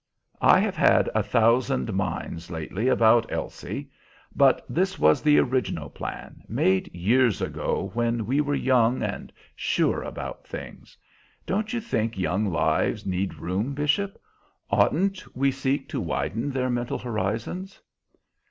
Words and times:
I 0.41 0.57
have 0.57 0.75
had 0.75 1.11
a 1.13 1.21
thousand 1.21 1.93
minds 1.93 2.49
lately 2.49 2.87
about 2.87 3.31
Elsie, 3.31 3.91
but 4.35 4.65
this 4.67 4.97
was 4.97 5.21
the 5.21 5.37
original 5.37 5.91
plan, 5.91 6.41
made 6.47 6.87
years 6.91 7.39
ago, 7.39 7.91
when 7.93 8.25
we 8.25 8.41
were 8.41 8.55
young 8.55 9.03
and 9.03 9.31
sure 9.55 10.01
about 10.01 10.47
things. 10.47 10.97
Don't 11.45 11.71
you 11.71 11.79
think 11.79 12.17
young 12.17 12.47
lives 12.47 13.05
need 13.05 13.35
room, 13.35 13.75
Bishop? 13.75 14.19
Oughtn't 14.71 15.23
we 15.35 15.51
to 15.51 15.57
seek 15.57 15.87
to 15.89 16.01
widen 16.01 16.49
their 16.49 16.71
mental 16.71 16.97
horizons?" 16.97 17.79